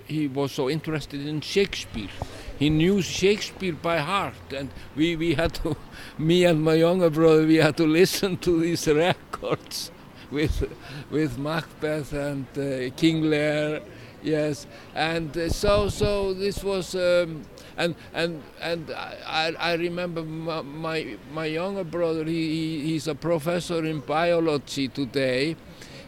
[0.06, 2.10] he was so interested in Shakespeare.
[2.58, 5.76] He knew Shakespeare by heart, and we, we had to,
[6.18, 9.92] me and my younger brother, we had to listen to these records
[10.32, 10.72] with
[11.12, 13.82] with Macbeth and uh, King Lear
[14.24, 17.42] Yes, and uh, so so this was, um,
[17.76, 22.24] and and and I, I remember my, my, my younger brother.
[22.24, 25.58] He, he's a professor in biology today.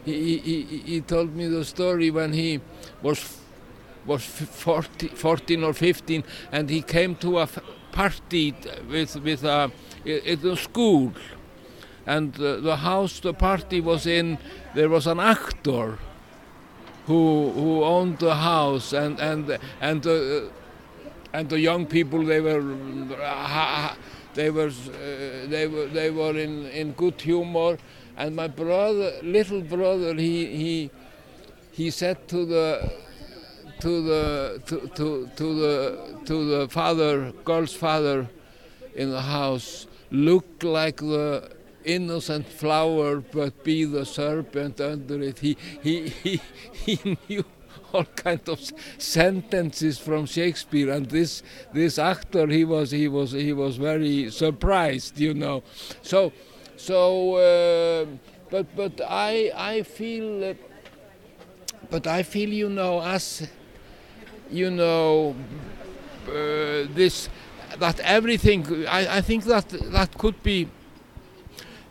[0.06, 2.62] He, he, he told me the story when he
[3.02, 3.38] was
[4.06, 7.48] was 40, 14 or 15, and he came to a
[7.92, 8.54] party
[8.88, 9.70] with with a
[10.06, 11.12] in a school,
[12.06, 14.38] and the, the house the party was in.
[14.74, 15.98] There was an actor
[17.06, 20.50] who who owned the house and and and the
[21.32, 22.62] and the young people they were
[24.34, 27.78] they were uh, they were they were in in good humor.
[28.16, 30.90] And my brother little brother he he
[31.72, 32.92] he said to the
[33.80, 38.26] to the to, to, to the to the father girl's father
[38.94, 41.55] in the house look like the
[41.86, 45.38] innocent flower, but be the serpent under it.
[45.38, 46.40] He, he, he,
[46.72, 47.44] he knew
[47.92, 48.60] all kind of
[48.98, 55.18] sentences from Shakespeare, and this this actor he was he was he was very surprised,
[55.18, 55.62] you know.
[56.02, 56.32] So
[56.76, 58.06] so, uh,
[58.50, 60.44] but but I I feel.
[60.44, 60.54] Uh,
[61.90, 63.48] but I feel, you know, as
[64.50, 65.36] you know,
[66.28, 66.32] uh,
[66.94, 67.28] this
[67.78, 68.86] that everything.
[68.86, 70.68] I, I think that that could be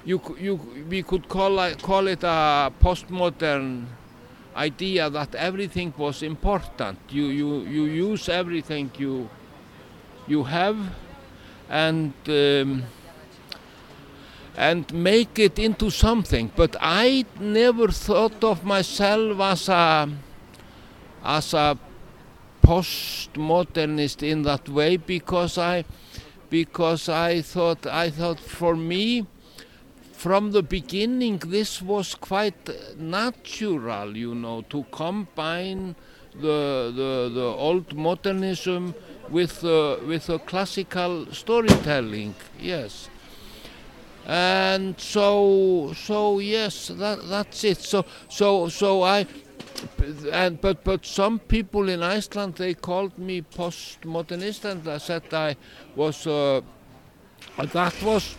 [0.06, 0.56] you, you,
[0.88, 3.86] we could call, call it a postmodern
[4.56, 6.98] idea that everything was important.
[7.10, 9.30] You, you, you use everything you,
[10.28, 10.78] you have
[11.70, 12.84] and, um,
[14.56, 16.52] and make it into something.
[16.56, 20.10] But I never thought of myself as a,
[21.24, 21.78] as a
[22.62, 25.84] postmodernist in that way because I,
[26.50, 29.26] because I thought, I thought for me,
[30.26, 35.96] from the beginning this was quite natural, you know, to combine
[36.34, 38.96] the, the, the old modernism
[39.30, 43.08] with, uh, with the classical storytelling, yes.
[44.26, 47.78] And so, so yes, that, that's it.
[47.78, 49.28] So, so, so I,
[50.32, 55.56] and but but some people in Iceland they called me postmodernist, and I said I
[55.96, 56.26] was.
[56.26, 56.62] Uh,
[57.58, 58.36] that was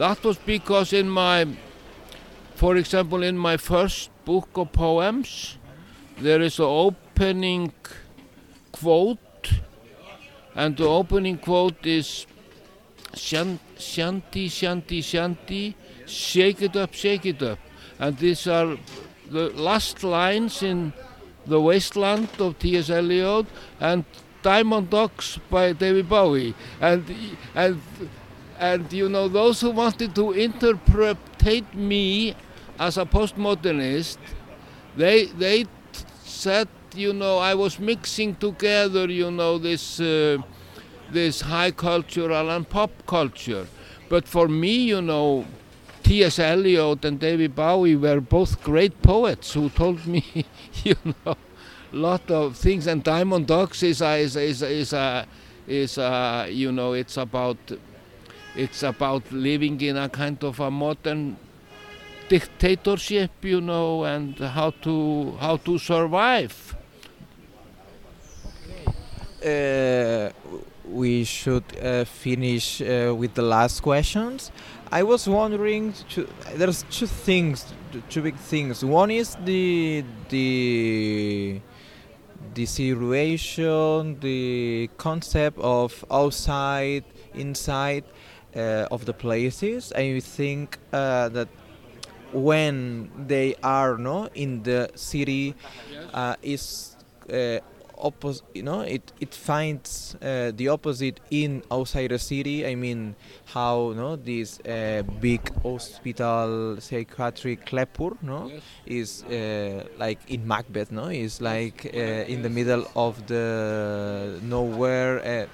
[0.00, 1.46] that was because in my,
[2.54, 5.58] for example, in my first book of poems,
[6.18, 7.70] there is an opening
[8.72, 9.60] quote,
[10.54, 12.26] and the opening quote is
[13.12, 13.58] Shanti,
[14.46, 15.74] Shanti, Shanti,
[16.06, 17.58] shake it up, shake it up.
[17.98, 18.78] And these are
[19.30, 20.94] the last lines in
[21.46, 22.88] The Wasteland of T.S.
[22.88, 23.44] Eliot
[23.78, 24.06] and
[24.40, 26.54] Diamond Dogs by David Bowie.
[26.80, 27.04] And,
[27.54, 27.82] and
[28.60, 31.16] and you know, those who wanted to interpret
[31.74, 32.34] me
[32.78, 34.18] as a postmodernist,
[34.96, 35.64] they they
[36.22, 40.38] said, you know, I was mixing together, you know, this uh,
[41.10, 43.66] this high cultural and pop culture.
[44.10, 45.46] But for me, you know,
[46.02, 46.38] T.S.
[46.38, 50.44] Eliot and David Bowie were both great poets who told me,
[50.84, 51.36] you know,
[51.92, 52.86] lot of things.
[52.86, 55.26] And Diamond Dogs is a, is a, is a, is a,
[55.66, 57.58] is a you know it's about
[58.56, 61.36] it's about living in a kind of a modern
[62.28, 66.76] dictatorship, you know, and how to how to survive.
[69.44, 70.30] Uh,
[70.84, 74.50] we should uh, finish uh, with the last questions.
[74.92, 77.64] I was wondering, to, there's two things,
[78.08, 78.84] two big things.
[78.84, 81.60] One is the the
[82.54, 88.04] the situation, the concept of outside, inside
[88.90, 89.92] of the places.
[89.92, 91.48] I think uh, that
[92.32, 95.54] when they are no in the city
[96.14, 96.96] uh, is
[97.32, 97.58] uh,
[98.00, 102.66] opposite you know it it finds uh, the opposite in outside the city.
[102.66, 108.50] I mean how no this uh, big hospital psychiatric Klepur no
[108.86, 111.98] is uh, like in macbeth no is like uh,
[112.32, 115.46] in the middle of the nowhere uh,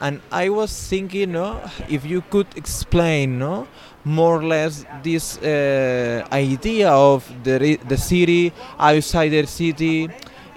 [0.00, 3.66] and i was thinking no if you could explain no
[4.04, 10.08] more or less this uh, idea of the the city outside the city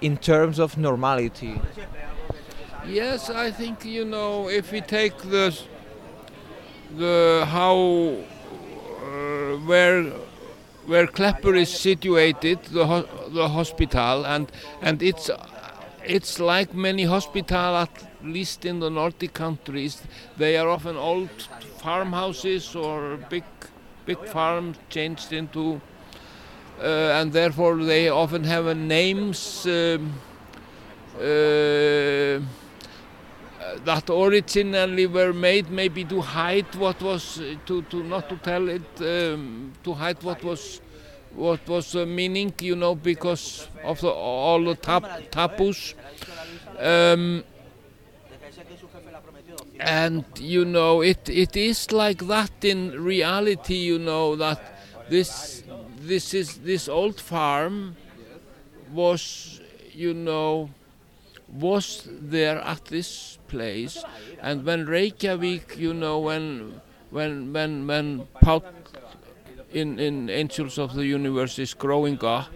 [0.02, 1.60] in terms of normality.
[2.88, 5.58] Yes, I think you know if we take the
[6.98, 10.04] the how uh, where
[10.86, 15.30] where Klepper is situated, the ho- the hospital, and and it's
[16.04, 17.89] it's like many hospital at
[18.24, 20.02] least in the Nordic countries.
[20.38, 21.30] They are often old
[21.78, 23.43] farmhouses or big
[24.06, 25.82] big farms changed into.
[26.82, 30.14] Uh, and therefore they often have names um,
[31.18, 32.40] uh,
[33.86, 38.84] that originally were made maybe to hide what was to, to not to tell it
[39.00, 40.82] um, to hide what was
[41.34, 45.96] what was the meaning you know because of the, all the tab taboos.
[46.80, 47.44] Um,
[49.80, 54.62] and you know it it is like that in reality you know that
[55.10, 55.64] this
[56.08, 57.95] this is this old farm
[58.91, 60.70] was you know
[61.51, 64.03] was there at this place.
[64.41, 66.82] And when Reykjavik you know when
[67.12, 68.64] when when when Páll
[69.72, 72.49] in in Angels of the Universe is growing up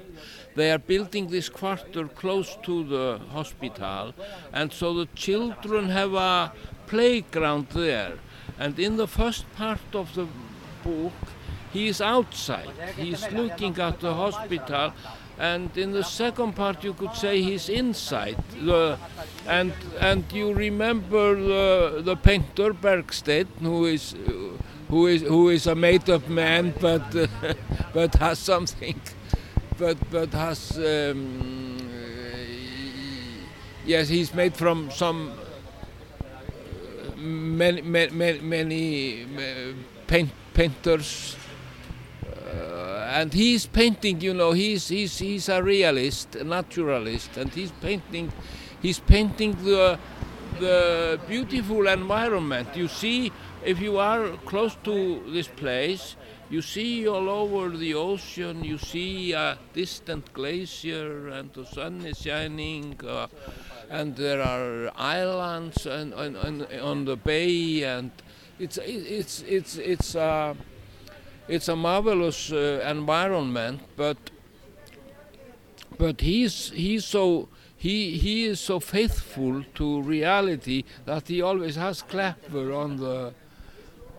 [0.55, 4.13] they are building this quarter close to the hospital.
[4.51, 6.51] And so the children have a
[6.85, 8.15] playground there.
[8.57, 10.27] And in the first part of the
[10.83, 11.13] book
[11.71, 12.71] he is outside.
[12.95, 14.93] He is looking at the hospital
[15.39, 18.97] and in the second part you could say he's inside the
[19.47, 24.15] and and you remember the the painter Bergstein who is
[24.89, 27.27] who is who is a made up man but uh,
[27.93, 28.99] but has something
[29.77, 31.77] but but has um,
[33.85, 35.31] yes he's made from some
[36.21, 39.73] uh, many many many, many uh,
[40.05, 41.37] paint, painters.
[41.37, 41.48] uh,
[43.09, 48.31] and he's painting you know he's he's he's a realist a naturalist and he's painting
[48.81, 49.97] he's painting the
[50.59, 52.67] the beautiful environment.
[52.75, 53.31] You see
[53.63, 56.15] if you are close to this place
[56.49, 62.17] you see all over the ocean you see a distant glacier and the sun is
[62.19, 63.27] shining uh,
[63.89, 68.11] and there are islands and, and, and on the bay and
[68.59, 70.53] it's it's it's it's uh,
[71.49, 74.17] it's a marvelous uh, environment, but
[75.97, 82.03] but he's he's so he he is so faithful to reality that he always has
[82.03, 83.33] Klepper on the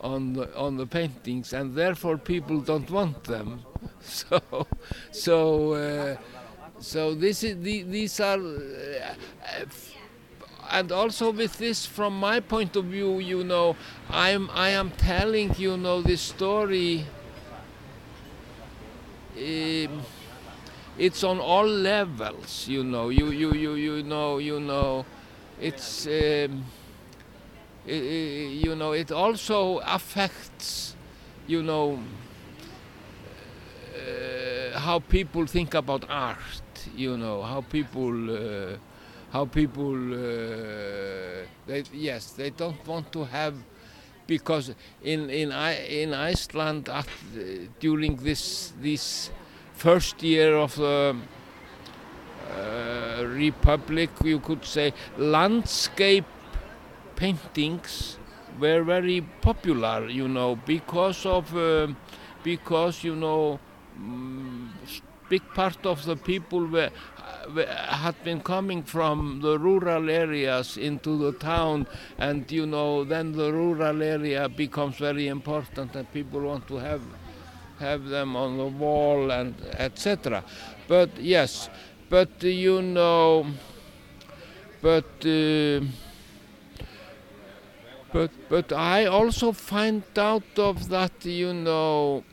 [0.01, 3.62] on the on the paintings, and therefore people don't want them.
[4.03, 4.66] So
[5.11, 6.16] so uh,
[6.81, 8.39] so this is the, these are.
[8.39, 9.14] Uh,
[10.70, 13.74] and also with this from my point of view you know
[14.09, 17.05] i'm i am telling you know this story
[19.41, 20.03] um,
[20.99, 23.09] it's on all levels you know.
[23.09, 25.05] You you you you know you know.
[25.61, 26.64] It's um,
[27.86, 30.95] i- i- you know it also affects
[31.47, 31.99] you know
[33.95, 36.38] uh, how people think about art
[36.97, 37.43] you know.
[37.43, 38.76] How people uh,
[39.32, 43.55] how people uh, they yes they don't want to have
[44.31, 45.72] because in in I,
[46.03, 47.41] in Iceland at, uh,
[47.81, 49.31] during this this
[49.74, 51.16] first year of the
[52.51, 56.28] uh, republic you could say landscape
[57.16, 58.18] paintings
[58.61, 61.97] were very popular you know because of um
[62.43, 63.59] because you know
[63.99, 64.68] mm,
[65.31, 66.91] big part of the people were, were,
[67.66, 71.86] had been coming from the rural areas into the town,
[72.18, 77.03] and you know, then the rural area becomes very important, and people want to have
[77.78, 80.45] have them on the wall and etc.
[80.86, 81.70] But yes,
[82.09, 83.47] but uh, you know,
[84.82, 85.05] but.
[85.24, 85.86] Uh,
[88.12, 92.24] but but I also find out of that you know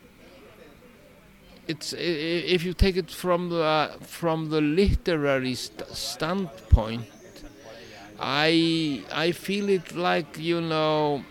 [1.68, 7.04] it's if you take it from the from the literary st standpoint
[8.18, 11.24] I I feel it like you know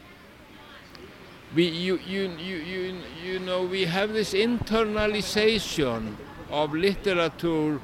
[1.56, 6.16] we you you you you you know we have this internalization
[6.50, 7.82] of literature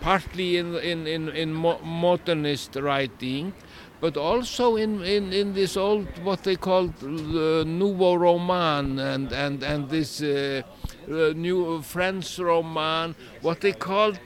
[0.00, 3.52] partly in in in, in mo modernist writing
[4.00, 9.62] but also in, in, in this old what they called the nouveau roman and and
[9.62, 10.62] and this uh,
[11.10, 14.18] uh, new French roman what they called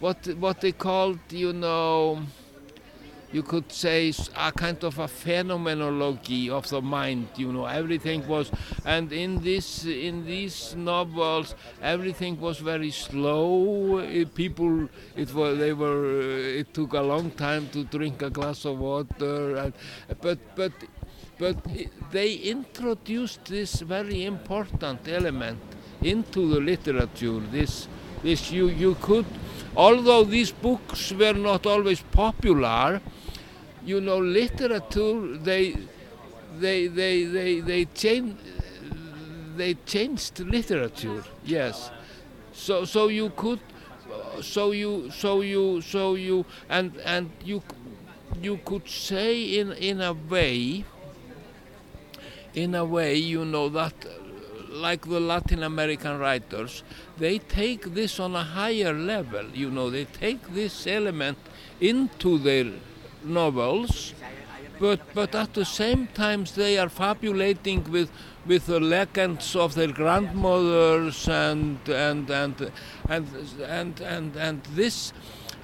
[0.00, 2.20] what what they called you know
[3.34, 8.48] you could say a kind of a phenomenology of the mind you know everything was
[8.84, 13.98] and in this in these novels everything was very slow.
[13.98, 18.30] It, people it was they were uh, it took a long time to drink a
[18.30, 19.72] glass of water and,
[20.20, 20.72] but but
[21.36, 21.56] but
[22.12, 25.58] they introduced this very important element
[26.04, 27.88] into the literature this
[28.22, 29.26] this you you could
[29.76, 33.00] although these books were not always popular
[33.84, 35.76] you know, literature, they,
[36.58, 38.36] they, they, they, they, change,
[39.56, 41.90] they changed literature, yes.
[42.52, 43.60] So, so you could,
[44.40, 47.62] so you, so you, so you, and, and you,
[48.40, 50.84] you could say in, in a way,
[52.54, 53.94] in a way, you know, that
[54.74, 56.82] like the Latin American writers,
[57.16, 61.38] they take this on a higher level, you know, they take this element
[61.80, 62.72] into their
[63.22, 64.14] novels,
[64.78, 68.10] but, but at the same time they are fabulating with,
[68.44, 72.72] with the legends of their grandmothers and, and, and,
[73.08, 73.28] and,
[73.62, 75.12] and, and, and this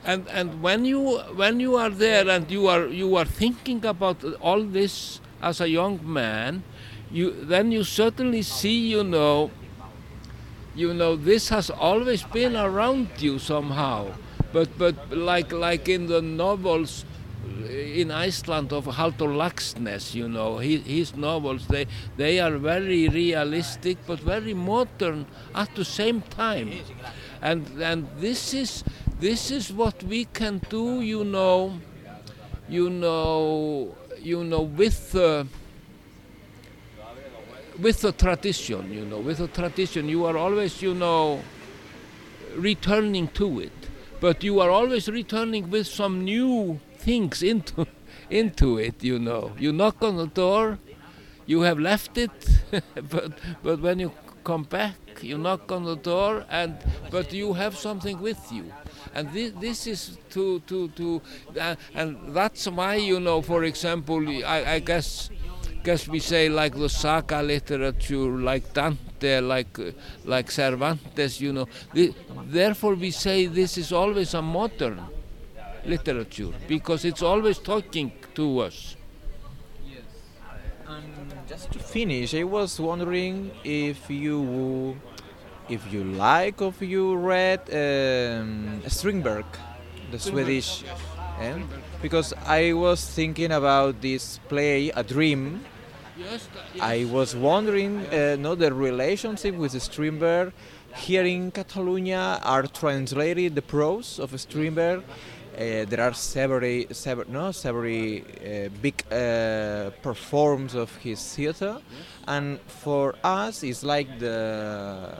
[0.04, 4.24] and and when you when you are there and you are you are thinking about
[4.40, 6.62] all this as a young man
[7.10, 9.50] you then you certainly see you know
[10.74, 14.06] you know this has always been around you somehow
[14.52, 17.04] but but like like in the novels
[17.68, 21.86] in Iceland of Halldór Laxness, you know, his, his, novels, they,
[22.16, 26.72] they are very realistic but very modern at the same time.
[27.42, 28.84] And, and this, is,
[29.18, 31.78] this is what we can do, you know,
[32.68, 35.46] you know, you know, with the,
[37.80, 41.42] with the tradition, you know, with the tradition, you are always, you know,
[42.54, 43.72] returning to it.
[44.20, 47.86] But you are always returning with some new things into
[48.30, 50.78] into it you know you knock on the door
[51.46, 52.30] you have left it
[53.10, 54.12] but but when you
[54.44, 56.76] come back you knock on the door and
[57.10, 58.72] but you have something with you
[59.14, 61.20] and this, this is to to to
[61.60, 65.30] uh, and that's why you know for example I, I guess
[65.84, 69.90] guess we say like the saga literature like Dante like uh,
[70.24, 72.14] like Cervantes you know the,
[72.44, 75.00] therefore we say this is always a modern
[75.84, 78.96] literature because it's always talking to us.
[79.86, 80.02] Yes.
[80.86, 81.04] And
[81.48, 84.98] just to finish, I was wondering if you
[85.68, 89.44] if you like or if you read um, Strindberg,
[90.10, 90.84] the Swedish,
[91.40, 91.58] eh?
[92.02, 95.64] because I was thinking about this play, A Dream.
[96.16, 96.82] Yes, yes.
[96.82, 100.52] I was wondering, uh, no, the relationship with Strindberg.
[100.96, 105.04] Here in Catalonia are translated the prose of Strindberg
[105.60, 111.78] uh, there are several, several, no, several uh, big uh, performs of his theater,
[112.26, 115.18] and for us, it's like the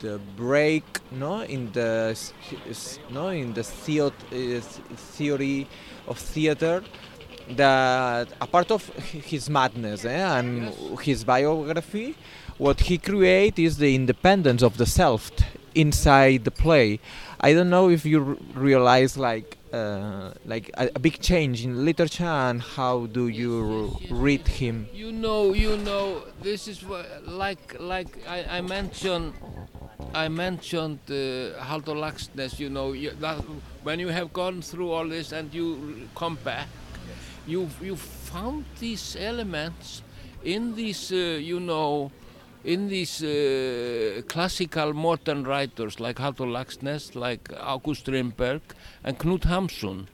[0.00, 2.16] the break, no, in the
[3.10, 5.66] no, in the theory
[6.06, 6.82] of theater
[7.50, 8.86] that a part of
[9.30, 12.14] his madness eh, and his biography,
[12.58, 15.30] what he creates is the independence of the self
[15.74, 17.00] inside the play.
[17.40, 22.24] I don't know if you realize like uh, like a, a, big change in literature
[22.24, 24.88] and how do you read him?
[24.94, 26.82] You know, you know, this is
[27.26, 29.34] like like I, I mentioned.
[30.14, 32.58] I mentioned uh, Halldór Laxness.
[32.58, 33.38] You know, you, that
[33.82, 36.68] when you have gone through all this and you come back,
[37.46, 40.02] you you found these elements
[40.44, 42.10] in these, uh, you know,
[42.64, 48.62] in these uh, classical modern writers like Halldór Laxness, like August Strindberg,
[49.04, 50.06] and Knut Hamsun.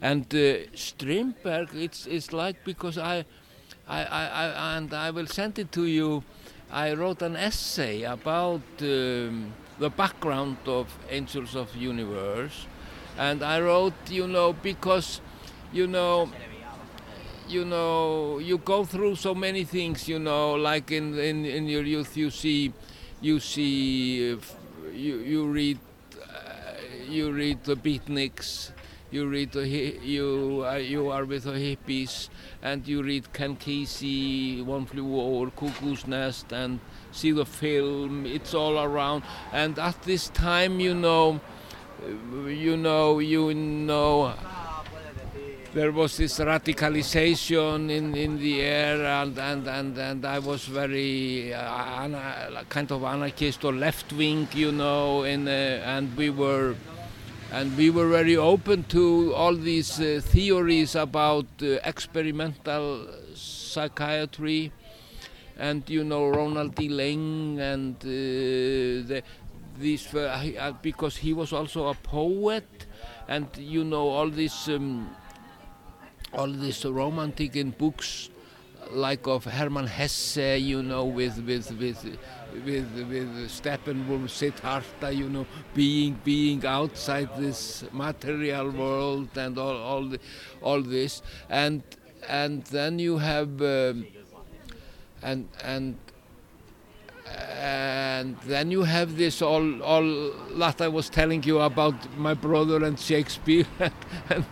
[0.00, 3.24] And uh, Strindberg, it's it's like because I,
[3.86, 6.24] I, I, I, and I will send it to you.
[6.70, 12.66] I wrote an essay about um, the background of Angels of Universe,
[13.16, 15.20] and I wrote, you know, because,
[15.72, 16.30] you know,
[17.48, 21.84] you know, you go through so many things, you know, like in in, in your
[21.84, 22.72] youth, you see,
[23.20, 24.36] you see, uh,
[24.92, 25.78] you you read,
[26.22, 26.74] uh,
[27.08, 28.72] you read the beatniks,
[29.10, 32.28] you read you uh, you are with the hippies,
[32.62, 36.80] and you read Ken Kesey, One Flew Over Cuckoo's Nest, and
[37.12, 38.26] see the film.
[38.26, 41.40] It's all around, and at this time, you know,
[42.46, 44.34] you know, you know
[45.74, 51.52] there was this radicalization in, in the air and, and, and, and I was very
[51.52, 56.74] uh, kind of anarchist or left wing, you know, in, uh, and we were
[57.50, 64.70] and we were very open to all these uh, theories about uh, experimental psychiatry
[65.56, 66.88] and you know Ronald D.
[66.88, 68.08] Ling and uh,
[69.08, 69.22] the,
[69.78, 72.86] these uh, because he was also a poet
[73.28, 75.08] and you know all this um,
[76.34, 78.28] all this romantic in books
[78.92, 82.18] like of Hermann Hesse, you know, with with with
[82.64, 90.04] with with Steppenwolf, Siddhartha, you know, being being outside this material world and all all
[90.04, 90.18] the,
[90.62, 91.82] all this, and
[92.28, 94.06] and then you have um,
[95.22, 95.96] and and
[97.30, 102.84] and then you have this all all that I was telling you about my brother
[102.84, 103.66] and Shakespeare
[104.30, 104.44] and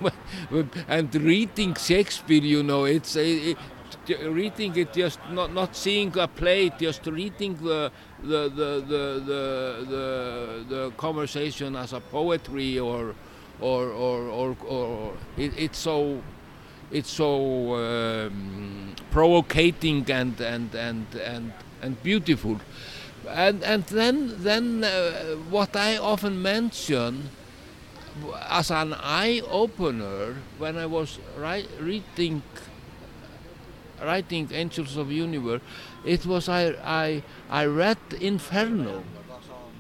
[0.51, 3.57] and, and reading Shakespeare you know it's it,
[4.09, 7.91] reading it just not not seeing a play just reading the
[8.23, 9.43] the the the the,
[9.89, 13.15] the, the conversation as a poetry or
[13.61, 16.23] or or or, or it, it's so
[16.91, 22.61] it's so um, provocating and and and and and beautiful.
[23.29, 27.31] And and then then uh, what I often mention
[28.49, 32.43] as an eye opener when I was ri- reading
[34.03, 35.63] writing Angels of Universe,
[36.05, 39.03] it was I I I read Inferno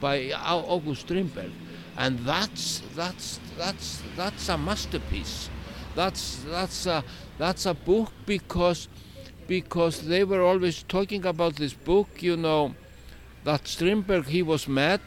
[0.01, 1.53] by August Strindberg,
[1.97, 5.49] and that's that's that's that's a masterpiece.
[5.95, 7.05] That's that's a
[7.39, 8.89] that's a book because
[9.47, 12.75] because they were always talking about this book, you know,
[13.45, 15.01] that Strindberg he was mad.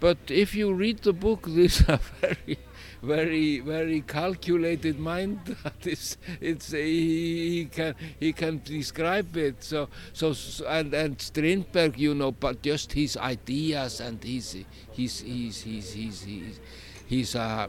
[0.00, 2.58] But if you read the book, this is a very,
[3.02, 5.56] very, very calculated mind.
[5.62, 9.62] That is, it's he, he can he can describe it.
[9.62, 10.34] So so
[10.66, 16.22] and and Strindberg, you know, but just his ideas and his his his his his
[16.22, 16.60] he's,
[17.06, 17.68] he's a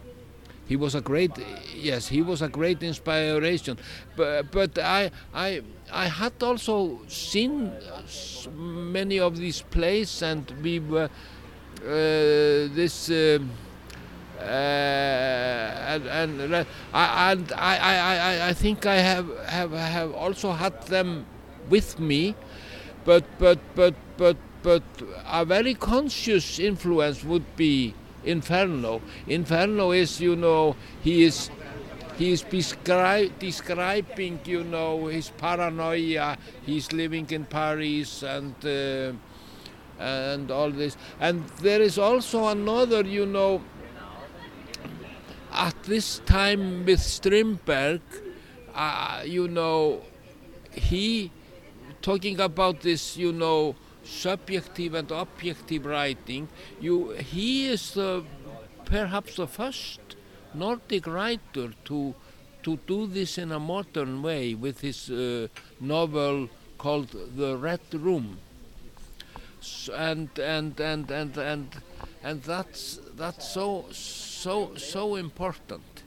[0.66, 1.32] he was a great
[1.76, 3.78] yes he was a great inspiration
[4.16, 5.62] but, but I, I
[5.92, 7.72] I had also seen
[8.56, 11.10] many of these plays and we were
[11.82, 11.90] uh,
[12.74, 13.40] this uh, uh,
[14.46, 21.26] and, and, I, and I, I, I think I have, have have also had them
[21.70, 22.36] with me
[23.06, 24.84] but but but but but
[25.28, 29.02] a very conscious influence would be Inferno.
[29.28, 31.50] Inferno is, you know, he is
[32.18, 36.38] he is descri describing, you know, his paranoia.
[36.66, 39.12] He's living in Paris and uh,
[40.00, 40.96] and all this.
[41.20, 43.62] And there is also another, you know,
[45.54, 48.02] at this time with Strindberg,
[48.74, 50.02] uh, you know,
[50.72, 51.32] he
[52.02, 56.50] talking about this, you know, subjective and objective writing,
[56.80, 58.24] you, he is the,
[58.86, 60.00] perhaps the first
[60.54, 62.14] Nordic writer to,
[62.64, 65.48] to do this in a modern way with his uh,
[65.80, 68.38] novel called The Red Room.
[69.62, 71.70] So, and, and, and, and, and,
[72.22, 74.33] and that's, that's so, so,
[74.76, 76.04] so important.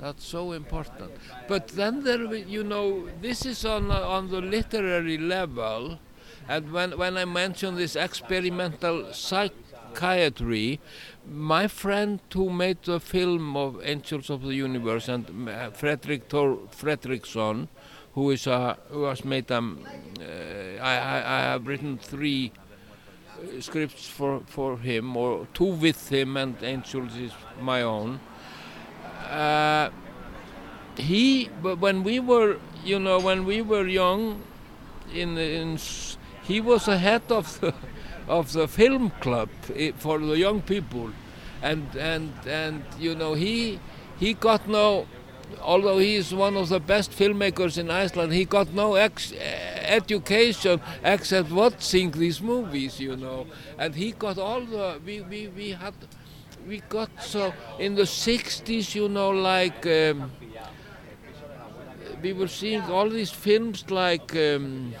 [0.00, 1.12] That's so important.
[1.48, 5.98] But then there, you know, this is on, on the literary level,
[6.48, 10.80] and when, when I mention this experimental psychiatry,
[11.26, 16.58] my friend who made the film of Angels of the Universe and uh, Frederick Thor
[16.70, 17.68] Fredriksson,
[18.14, 19.80] who is a, who has made um,
[20.20, 22.63] uh, I, I, I have written three uh,
[23.60, 28.20] scripts for, for him, or two with him, and Angels is my own.
[29.30, 29.90] Uh,
[30.96, 34.42] he, when we were, you know, when we were young,
[35.12, 35.78] in in
[36.42, 37.74] he was the head of the
[38.28, 41.10] of the film club i- for the young people,
[41.62, 43.80] and and and you know he
[44.18, 45.06] he got no.
[45.60, 49.73] Although he is one of the best filmmakers in Iceland, he got no ex- eh,
[49.84, 53.46] education except watching these movies, you know.
[53.78, 55.94] And he got all the we we, we had
[56.66, 60.30] we got so in the 60s, you know, like um,
[62.22, 64.94] we were seeing all these films like um,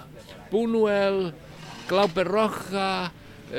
[0.50, 1.32] Buñuel,
[1.88, 3.10] Glauber Rocha,
[3.52, 3.56] uh,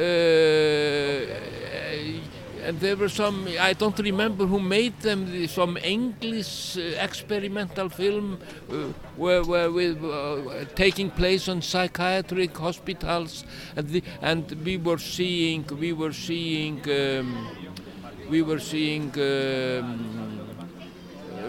[2.65, 7.89] and there were some, I don't remember who made them, the- some English uh, experimental
[7.89, 8.39] film
[8.69, 8.73] uh,
[9.15, 13.43] where, where with, uh, taking place on psychiatric hospitals,
[13.75, 17.47] and, the, and we were seeing, we were seeing, um,
[18.29, 20.39] we were seeing um,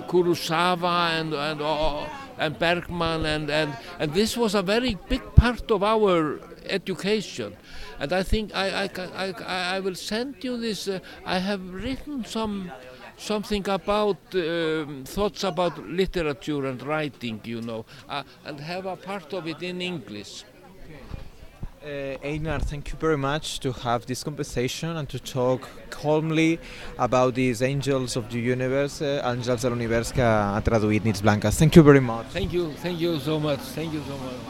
[0.08, 2.06] Kurosawa and and uh,
[2.38, 6.38] and Bergman and, and and this was a very big part of our
[6.68, 7.56] education
[8.00, 8.90] and I think I I,
[9.26, 12.70] I, I- will send you this uh, I have written some
[13.18, 19.32] something about um, thoughts about literature and writing you know uh, and have a part
[19.32, 20.44] of it in English
[21.86, 26.58] Uh, Einar, thank you very much to have this conversation and to talk calmly
[26.98, 31.54] about these angels of the universe, uh, àngels de l'univers que ha traduït Nits Blanques.
[31.56, 32.26] Thank you very much.
[32.32, 34.40] thank you thank you so much thank you so much